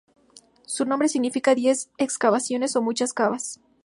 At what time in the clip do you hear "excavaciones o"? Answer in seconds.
1.99-2.81